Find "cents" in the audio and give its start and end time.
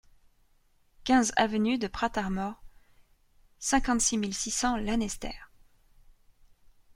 4.49-4.75